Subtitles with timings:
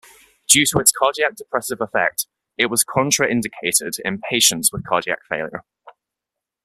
[0.49, 2.25] Due to its cardiac depressive effect,
[2.57, 5.63] it was contraindicated in patients with cardiac failure.